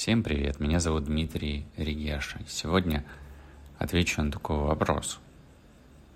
[0.00, 2.40] Всем привет, меня зовут Дмитрий Регеша.
[2.48, 3.04] Сегодня
[3.76, 5.20] отвечу на такой вопрос.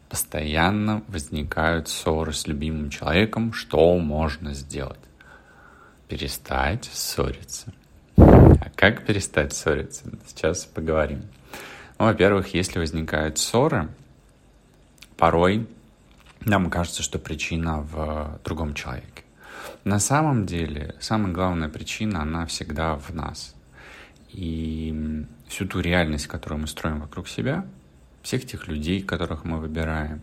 [0.09, 3.53] Постоянно возникают ссоры с любимым человеком.
[3.53, 4.99] Что можно сделать?
[6.09, 7.75] Перестать ссориться.
[8.17, 10.05] А как перестать ссориться?
[10.29, 11.21] Сейчас поговорим.
[11.99, 13.91] Ну, во-первых, если возникают ссоры,
[15.19, 15.69] порой
[16.41, 19.25] нам кажется, что причина в другом человеке.
[19.85, 23.55] На самом деле, самая главная причина, она всегда в нас
[24.35, 27.65] и всю ту реальность, которую мы строим вокруг себя,
[28.23, 30.23] всех тех людей, которых мы выбираем,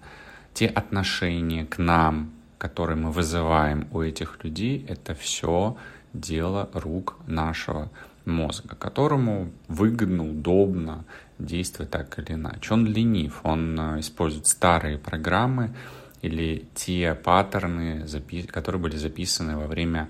[0.54, 5.78] те отношения к нам, которые мы вызываем у этих людей, это все
[6.14, 7.90] дело рук нашего
[8.26, 11.06] мозга, которому выгодно, удобно
[11.40, 12.74] действовать так или иначе.
[12.74, 15.74] Он ленив, он э, использует старые программы
[16.22, 18.06] или те паттерны,
[18.52, 20.10] которые были записаны во время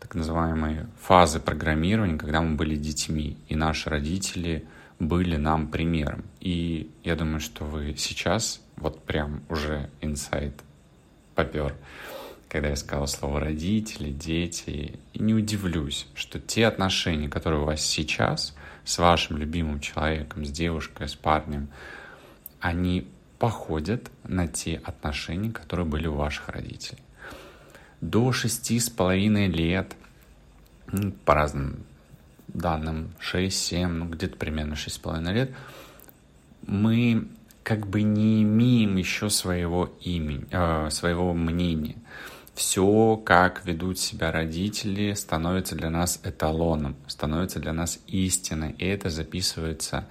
[0.00, 4.66] так называемой фазы программирования, когда мы были детьми, и наши родители
[4.98, 6.24] были нам примером.
[6.40, 10.54] И я думаю, что вы сейчас вот прям уже инсайт
[11.34, 11.74] попер,
[12.48, 17.80] когда я сказал слово родители, дети, и не удивлюсь, что те отношения, которые у вас
[17.80, 21.68] сейчас с вашим любимым человеком, с девушкой, с парнем,
[22.60, 23.06] они
[23.38, 27.02] походят на те отношения, которые были у ваших родителей
[28.00, 29.96] до шести с половиной лет,
[30.90, 31.84] ну, по разным
[32.48, 35.52] данным, 6-7, ну где-то примерно шесть с половиной лет,
[36.66, 37.28] мы
[37.62, 41.96] как бы не имеем еще своего имени, э, своего мнения.
[42.54, 49.10] Все, как ведут себя родители, становится для нас эталоном, становится для нас истиной, и это
[49.10, 50.08] записывается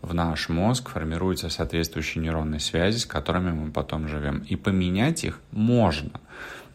[0.00, 4.44] в наш мозг, формируются соответствующие нейронные связи, с которыми мы потом живем.
[4.48, 6.20] И поменять их можно.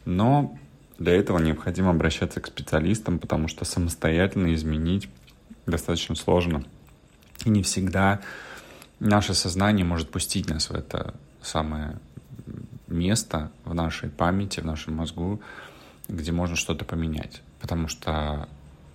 [0.05, 0.57] Но
[0.97, 5.09] для этого необходимо обращаться к специалистам, потому что самостоятельно изменить
[5.65, 6.63] достаточно сложно.
[7.45, 8.21] И не всегда
[8.99, 11.99] наше сознание может пустить нас в это самое
[12.87, 15.41] место в нашей памяти, в нашем мозгу,
[16.07, 17.41] где можно что-то поменять.
[17.59, 18.47] Потому что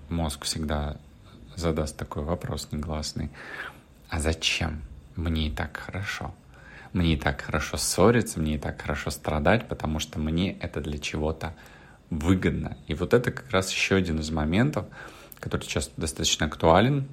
[0.09, 0.97] мозг всегда
[1.57, 3.31] задаст такой вопрос негласный.
[4.09, 4.83] А зачем?
[5.17, 6.33] Мне и так хорошо
[6.93, 10.99] мне и так хорошо ссориться, мне и так хорошо страдать, потому что мне это для
[10.99, 11.55] чего-то
[12.11, 12.77] выгодно.
[12.87, 14.87] И вот это как раз еще один из моментов,
[15.41, 17.07] который сейчас достаточно актуален,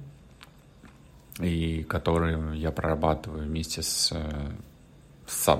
[1.40, 4.12] и который я прорабатываю вместе с,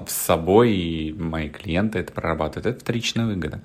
[0.07, 2.67] с, собой, и мои клиенты это прорабатывают.
[2.67, 3.61] Это вторичная выгода.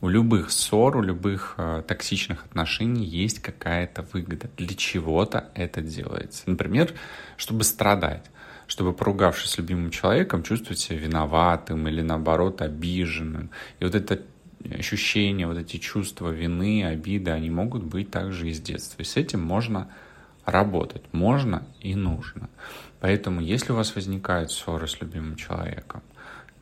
[0.00, 4.48] У любых ссор, у любых э, токсичных отношений есть какая-то выгода.
[4.56, 6.42] Для чего-то это делается.
[6.46, 6.92] Например,
[7.36, 8.24] чтобы страдать
[8.68, 13.50] чтобы, поругавшись с любимым человеком, чувствовать себя виноватым или, наоборот, обиженным.
[13.78, 14.22] И вот это
[14.76, 19.02] ощущения, вот эти чувства вины, обиды, они могут быть также и с детства.
[19.02, 19.88] И с этим можно
[20.46, 22.48] работать, можно и нужно.
[23.00, 26.02] Поэтому, если у вас возникают ссоры с любимым человеком,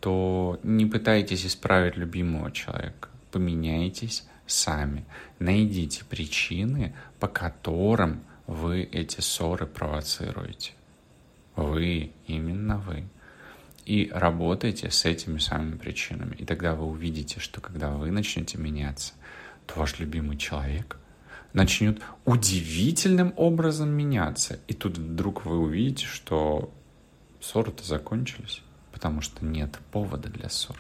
[0.01, 5.05] то не пытайтесь исправить любимого человека, поменяйтесь сами,
[5.39, 10.73] найдите причины, по которым вы эти ссоры провоцируете.
[11.57, 13.05] Вы, именно вы.
[13.87, 16.35] И работайте с этими самыми причинами.
[16.37, 19.13] И тогда вы увидите, что когда вы начнете меняться,
[19.67, 20.99] то ваш любимый человек
[21.55, 24.59] начнет удивительным образом меняться.
[24.69, 26.71] И тут вдруг вы увидите, что
[27.41, 28.61] ссоры-то закончились,
[28.93, 30.77] потому что нет повода для ссор.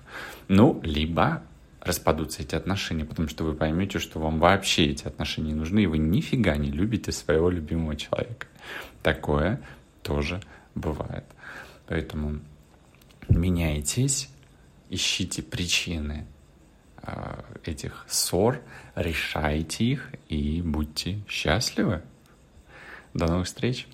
[0.48, 1.42] Ну, либо
[1.80, 5.86] распадутся эти отношения, потому что вы поймете, что вам вообще эти отношения не нужны, и
[5.86, 8.46] вы нифига не любите своего любимого человека.
[9.02, 9.60] Такое
[10.02, 10.41] тоже
[10.74, 11.24] бывает.
[11.86, 12.41] Поэтому
[13.28, 14.28] меняйтесь,
[14.91, 16.26] ищите причины
[17.65, 18.60] этих ссор,
[18.94, 22.03] решайте их и будьте счастливы.
[23.12, 23.87] До новых встреч!